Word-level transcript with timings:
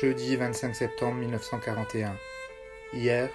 Jeudi 0.00 0.34
25 0.34 0.74
septembre 0.74 1.16
1941. 1.16 2.16
Hier, 2.94 3.28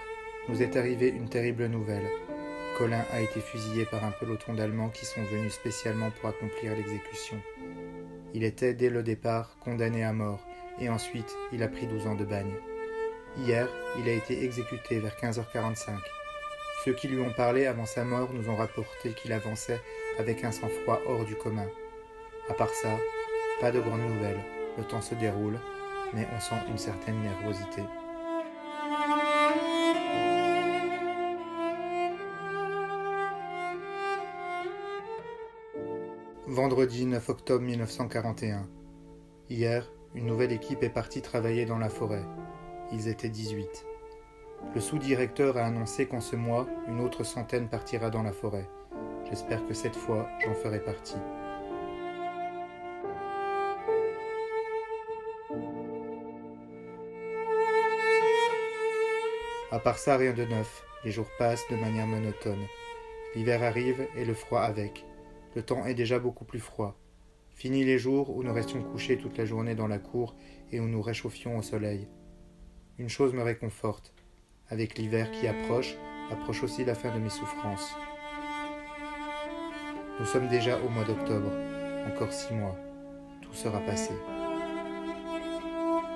nous 0.48 0.62
est 0.62 0.74
arrivée 0.74 1.10
une 1.10 1.28
terrible 1.28 1.66
nouvelle. 1.66 2.08
Colin 2.76 3.04
a 3.12 3.20
été 3.20 3.38
fusillé 3.38 3.84
par 3.84 4.04
un 4.04 4.10
peloton 4.10 4.52
d'Allemands 4.52 4.88
qui 4.88 5.06
sont 5.06 5.22
venus 5.22 5.52
spécialement 5.52 6.10
pour 6.10 6.28
accomplir 6.28 6.74
l'exécution. 6.74 7.40
Il 8.34 8.42
était 8.42 8.74
dès 8.74 8.90
le 8.90 9.04
départ 9.04 9.56
condamné 9.60 10.02
à 10.02 10.12
mort 10.12 10.44
et 10.80 10.88
ensuite 10.88 11.32
il 11.52 11.62
a 11.62 11.68
pris 11.68 11.86
12 11.86 12.08
ans 12.08 12.16
de 12.16 12.24
bagne. 12.24 12.54
Hier, 13.38 13.68
il 14.00 14.08
a 14.08 14.14
été 14.14 14.42
exécuté 14.42 14.98
vers 14.98 15.14
15h45. 15.14 15.90
Ceux 16.84 16.94
qui 16.94 17.06
lui 17.06 17.20
ont 17.20 17.32
parlé 17.32 17.66
avant 17.66 17.86
sa 17.86 18.02
mort 18.02 18.32
nous 18.32 18.50
ont 18.50 18.56
rapporté 18.56 19.10
qu'il 19.10 19.32
avançait 19.32 19.80
avec 20.18 20.42
un 20.42 20.50
sang-froid 20.50 21.00
hors 21.06 21.24
du 21.26 21.36
commun. 21.36 21.68
À 22.50 22.54
part 22.54 22.70
ça, 22.70 22.98
pas 23.60 23.70
de 23.70 23.78
grandes 23.78 24.08
nouvelles. 24.08 24.42
Le 24.76 24.82
temps 24.82 25.00
se 25.00 25.14
déroule, 25.14 25.60
mais 26.14 26.26
on 26.34 26.40
sent 26.40 26.62
une 26.68 26.78
certaine 26.78 27.20
nervosité. 27.22 27.82
Vendredi 36.46 37.06
9 37.06 37.28
octobre 37.28 37.64
1941. 37.64 38.68
Hier, 39.50 39.90
une 40.14 40.26
nouvelle 40.26 40.52
équipe 40.52 40.82
est 40.82 40.88
partie 40.88 41.20
travailler 41.20 41.66
dans 41.66 41.78
la 41.78 41.88
forêt. 41.88 42.24
Ils 42.92 43.08
étaient 43.08 43.28
18. 43.28 43.84
Le 44.74 44.80
sous-directeur 44.80 45.56
a 45.56 45.66
annoncé 45.66 46.06
qu'en 46.06 46.20
ce 46.20 46.36
mois, 46.36 46.66
une 46.88 47.00
autre 47.00 47.24
centaine 47.24 47.68
partira 47.68 48.10
dans 48.10 48.22
la 48.22 48.32
forêt. 48.32 48.68
J'espère 49.28 49.66
que 49.66 49.74
cette 49.74 49.96
fois, 49.96 50.28
j'en 50.44 50.54
ferai 50.54 50.80
partie. 50.80 51.16
À 59.72 59.80
part 59.80 59.98
ça, 59.98 60.16
rien 60.16 60.32
de 60.32 60.44
neuf. 60.44 60.84
Les 61.04 61.10
jours 61.10 61.28
passent 61.38 61.66
de 61.68 61.76
manière 61.76 62.06
monotone. 62.06 62.64
L'hiver 63.34 63.64
arrive 63.64 64.06
et 64.16 64.24
le 64.24 64.32
froid 64.32 64.60
avec. 64.60 65.04
Le 65.56 65.62
temps 65.62 65.84
est 65.86 65.94
déjà 65.94 66.20
beaucoup 66.20 66.44
plus 66.44 66.60
froid. 66.60 66.96
Fini 67.50 67.84
les 67.84 67.98
jours 67.98 68.36
où 68.36 68.44
nous 68.44 68.52
restions 68.52 68.82
couchés 68.82 69.18
toute 69.18 69.36
la 69.36 69.44
journée 69.44 69.74
dans 69.74 69.88
la 69.88 69.98
cour 69.98 70.36
et 70.70 70.78
où 70.78 70.86
nous 70.86 71.02
réchauffions 71.02 71.58
au 71.58 71.62
soleil. 71.62 72.06
Une 72.98 73.08
chose 73.08 73.32
me 73.32 73.42
réconforte. 73.42 74.14
Avec 74.68 74.98
l'hiver 74.98 75.30
qui 75.32 75.48
approche, 75.48 75.96
approche 76.30 76.62
aussi 76.62 76.84
la 76.84 76.94
fin 76.94 77.12
de 77.12 77.18
mes 77.18 77.30
souffrances. 77.30 77.92
Nous 80.20 80.26
sommes 80.26 80.48
déjà 80.48 80.78
au 80.78 80.88
mois 80.88 81.04
d'octobre. 81.04 81.50
Encore 82.06 82.32
six 82.32 82.54
mois. 82.54 82.76
Tout 83.42 83.52
sera 83.52 83.80
passé. 83.80 84.14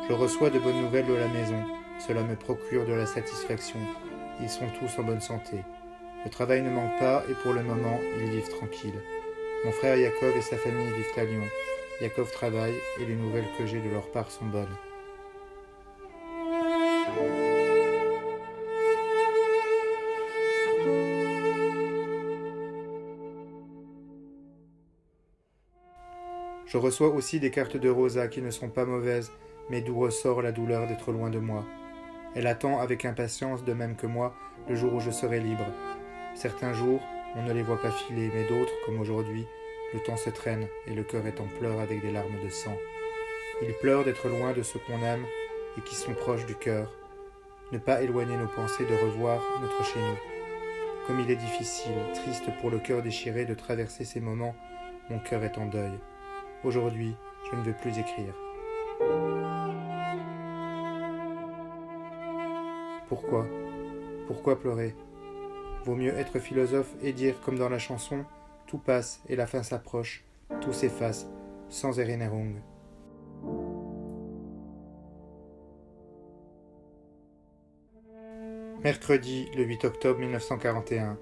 Je 0.09 0.13
reçois 0.13 0.51
de 0.51 0.59
bonnes 0.61 0.83
nouvelles 0.83 1.07
de 1.07 1.15
la 1.15 1.29
maison. 1.29 1.65
Cela 2.07 2.23
me 2.23 2.35
procure 2.35 2.87
de 2.87 2.95
la 2.95 3.05
satisfaction. 3.05 3.79
Ils 4.41 4.49
sont 4.49 4.69
tous 4.79 4.99
en 4.99 5.05
bonne 5.05 5.21
santé. 5.21 5.59
Le 6.25 6.31
travail 6.31 6.63
ne 6.63 6.71
manque 6.71 6.99
pas 6.99 7.23
et 7.31 7.35
pour 7.43 7.53
le 7.53 7.63
moment, 7.63 8.01
ils 8.19 8.31
vivent 8.31 8.49
tranquilles. 8.49 9.03
Mon 9.65 9.73
frère 9.73 9.97
Yakov 9.97 10.35
et 10.37 10.41
sa 10.41 10.57
famille 10.57 10.93
vivent 10.93 11.19
à 11.19 11.25
Lyon. 11.25 11.45
Yakov 12.01 12.33
travaille 12.33 12.75
et 12.99 13.05
les 13.05 13.15
nouvelles 13.15 13.49
que 13.59 13.67
j'ai 13.67 13.81
de 13.81 13.91
leur 13.91 14.11
part 14.11 14.31
sont 14.31 14.47
bonnes. 14.47 14.67
Je 26.67 26.79
reçois 26.79 27.09
aussi 27.09 27.41
des 27.41 27.51
cartes 27.51 27.77
de 27.77 27.89
Rosa 27.91 28.29
qui 28.29 28.41
ne 28.41 28.51
sont 28.51 28.71
pas 28.71 28.87
mauvaises, 28.87 29.33
mais 29.69 29.83
d'où 29.83 29.99
ressort 29.99 30.41
la 30.41 30.53
douleur 30.53 30.87
d'être 30.87 31.13
loin 31.13 31.29
de 31.29 31.41
moi. 31.41 31.65
Elle 32.35 32.47
attend 32.47 32.79
avec 32.79 33.05
impatience, 33.05 33.65
de 33.65 33.73
même 33.73 33.97
que 33.97 34.07
moi, 34.07 34.35
le 34.69 34.77
jour 34.77 34.95
où 34.95 35.01
je 35.01 35.11
serai 35.11 35.41
libre. 35.41 35.67
Certains 36.35 36.73
jours, 36.73 37.01
on 37.37 37.43
ne 37.43 37.53
les 37.53 37.63
voit 37.63 37.81
pas 37.81 37.91
filer, 37.91 38.31
mais 38.35 38.45
d'autres, 38.45 38.73
comme 38.87 39.01
aujourd'hui, 39.01 39.47
le 39.93 40.01
temps 40.01 40.17
se 40.17 40.31
traîne 40.31 40.67
et 40.87 40.95
le 40.95 41.03
cœur 41.03 41.27
est 41.27 41.41
en 41.41 41.47
pleurs 41.59 41.81
avec 41.81 42.01
des 42.01 42.13
larmes 42.13 42.41
de 42.43 42.49
sang. 42.49 42.77
Il 43.63 43.73
pleure 43.75 44.05
d'être 44.05 44.29
loin 44.29 44.53
de 44.53 44.63
ceux 44.63 44.79
qu'on 44.79 45.05
aime 45.05 45.25
et 45.77 45.81
qui 45.83 45.95
sont 45.95 46.15
proches 46.15 46.47
du 46.47 46.55
cœur. 46.55 46.93
Ne 47.73 47.79
pas 47.79 48.03
éloigner 48.03 48.37
nos 48.37 48.47
pensées 48.47 48.85
de 48.85 49.05
revoir 49.05 49.43
notre 49.61 49.85
chez 49.85 50.01
nous. 50.01 51.07
Comme 51.07 51.21
il 51.21 51.31
est 51.31 51.37
difficile, 51.37 51.93
triste 52.15 52.51
pour 52.61 52.71
le 52.71 52.79
cœur 52.79 53.03
déchiré 53.03 53.45
de 53.45 53.55
traverser 53.55 54.05
ces 54.05 54.21
moments, 54.21 54.55
mon 55.09 55.19
cœur 55.19 55.43
est 55.43 55.59
en 55.59 55.67
deuil. 55.67 55.99
Aujourd'hui, 56.63 57.17
je 57.51 57.57
ne 57.57 57.63
veux 57.63 57.75
plus 57.75 57.99
écrire. 57.99 59.40
Pourquoi? 63.11 63.45
Pourquoi 64.29 64.61
pleurer? 64.61 64.95
Vaut 65.85 65.97
mieux 65.97 66.17
être 66.17 66.39
philosophe 66.39 66.95
et 67.03 67.13
dire, 67.13 67.41
comme 67.41 67.59
dans 67.59 67.69
la 67.69 67.81
chanson, 67.81 68.25
tout 68.69 68.79
passe 68.79 69.21
et 69.29 69.35
la 69.35 69.49
fin 69.49 69.65
s'approche, 69.65 70.25
tout 70.61 70.73
s'efface, 70.73 71.27
sans 71.69 71.99
Erinnerung. 71.99 72.63
Mercredi, 78.85 79.49
le 79.57 79.65
8 79.65 79.87
octobre 79.87 80.21
1941. 80.21 81.19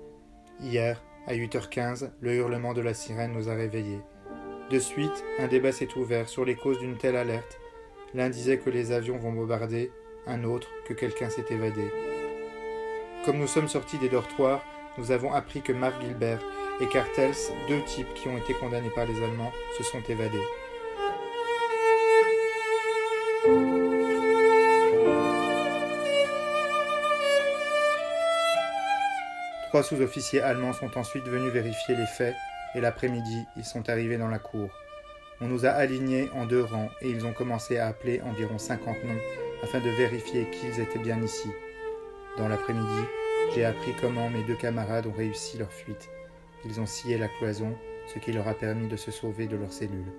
Hier, 0.61 1.03
à 1.27 1.33
8h15, 1.33 2.11
le 2.21 2.35
hurlement 2.35 2.75
de 2.75 2.83
la 2.83 2.93
sirène 2.93 3.33
nous 3.33 3.49
a 3.49 3.55
réveillés. 3.55 4.03
De 4.71 4.79
suite, 4.79 5.25
un 5.39 5.49
débat 5.49 5.73
s'est 5.73 5.97
ouvert 5.97 6.29
sur 6.29 6.45
les 6.45 6.55
causes 6.55 6.81
d'une 6.81 6.99
telle 6.99 7.17
alerte. 7.17 7.59
L'un 8.13 8.29
disait 8.29 8.59
que 8.59 8.69
les 8.69 8.93
avions 8.93 9.17
vont 9.17 9.33
bombarder, 9.33 9.91
un 10.29 10.45
autre 10.45 10.69
que 10.87 10.95
quelqu'un 10.95 11.31
s'est 11.31 11.45
évadé. 11.51 11.91
Comme 13.25 13.39
nous 13.39 13.47
sommes 13.47 13.69
sortis 13.69 13.99
des 13.99 14.09
dortoirs, 14.09 14.65
nous 14.97 15.11
avons 15.11 15.33
appris 15.33 15.63
que 15.63 15.73
Marc 15.73 16.01
Gilbert 16.01 16.41
et 16.81 16.87
Cartels, 16.87 17.35
deux 17.69 17.83
types 17.85 18.13
qui 18.15 18.29
ont 18.29 18.37
été 18.37 18.55
condamnés 18.55 18.91
par 18.91 19.07
les 19.07 19.23
Allemands, 19.23 19.53
se 19.77 19.83
sont 19.83 20.03
évadés. 20.09 20.39
Trois 29.69 29.83
sous-officiers 29.83 30.41
allemands 30.41 30.73
sont 30.73 30.97
ensuite 30.97 31.25
venus 31.25 31.53
vérifier 31.53 31.95
les 31.95 32.07
faits 32.07 32.35
et 32.75 32.81
l'après-midi, 32.81 33.47
ils 33.57 33.65
sont 33.65 33.89
arrivés 33.89 34.17
dans 34.17 34.29
la 34.29 34.39
cour. 34.39 34.71
On 35.41 35.47
nous 35.47 35.67
a 35.67 35.71
alignés 35.71 36.31
en 36.35 36.47
deux 36.47 36.63
rangs 36.63 36.91
et 37.03 37.11
ils 37.11 37.27
ont 37.27 37.33
commencé 37.33 37.79
à 37.79 37.87
appeler 37.87 38.21
environ 38.23 38.59
50 38.59 39.05
noms 39.05 39.48
afin 39.63 39.81
de 39.81 39.91
vérifier 39.91 40.47
qu'ils 40.51 40.81
étaient 40.81 40.99
bien 40.99 41.23
ici. 41.23 41.49
Dans 42.37 42.49
l'après-midi, 42.49 43.03
j'ai 43.55 43.65
appris 43.65 43.93
comment 44.01 44.31
mes 44.31 44.43
deux 44.43 44.57
camarades 44.57 45.07
ont 45.07 45.13
réussi 45.13 45.59
leur 45.59 45.73
fuite. 45.73 46.09
Ils 46.65 46.81
ont 46.81 46.87
scié 46.87 47.19
la 47.19 47.29
cloison, 47.29 47.77
ce 48.07 48.19
qui 48.19 48.33
leur 48.33 48.49
a 48.49 48.55
permis 48.55 48.89
de 48.89 48.97
se 48.97 49.11
sauver 49.11 49.47
de 49.47 49.57
leurs 49.57 49.73
cellules. 49.73 50.13